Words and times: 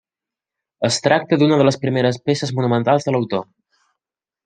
Es 0.87 0.97
tracta 1.07 1.39
d'una 1.43 1.59
de 1.61 1.69
les 1.69 1.79
primeres 1.85 2.19
peces 2.31 2.57
monumentals 2.61 3.09
de 3.11 3.15
l'autor. 3.17 3.49